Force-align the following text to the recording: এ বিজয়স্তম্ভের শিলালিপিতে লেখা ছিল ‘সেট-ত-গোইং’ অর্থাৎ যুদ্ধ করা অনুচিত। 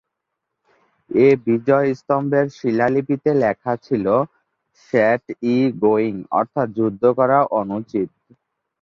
এ 1.11 1.27
বিজয়স্তম্ভের 1.45 2.45
শিলালিপিতে 2.57 3.31
লেখা 3.43 3.73
ছিল 3.85 4.05
‘সেট-ত-গোইং’ 4.79 6.13
অর্থাৎ 6.39 6.67
যুদ্ধ 6.77 7.03
করা 7.19 7.39
অনুচিত। 7.59 8.09